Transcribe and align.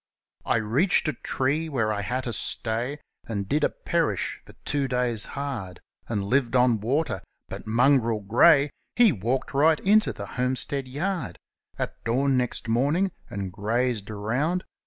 I 0.45 0.55
reached 0.55 1.07
a 1.07 1.13
tree, 1.13 1.69
where 1.69 1.93
I 1.93 2.01
had 2.01 2.23
to 2.23 2.33
stay, 2.33 2.97
And 3.27 3.47
did 3.47 3.63
a 3.63 3.69
perish 3.69 4.41
for 4.43 4.53
two 4.65 4.87
days' 4.87 5.25
hard; 5.37 5.79
And 6.07 6.23
lived 6.23 6.55
on 6.55 6.79
water— 6.81 7.21
but 7.49 7.67
Mongrel 7.67 8.21
Grey, 8.21 8.71
He 8.95 9.11
walked 9.11 9.53
right 9.53 9.79
into 9.81 10.11
the 10.11 10.25
homestead 10.25 10.87
yard 10.87 11.37
At 11.77 12.03
dawn 12.03 12.35
next 12.35 12.63
morninfi;, 12.65 13.11
and 13.29 13.51
grazed 13.53 14.09
around. 14.09 14.63